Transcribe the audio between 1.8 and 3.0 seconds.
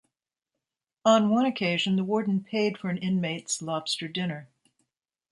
the warden paid for an